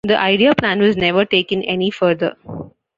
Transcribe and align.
The 0.03 0.19
idea 0.19 0.55
plan 0.55 0.79
was 0.79 0.97
never 0.97 1.25
taken 1.25 1.61
any 1.61 1.91
further. 1.91 2.35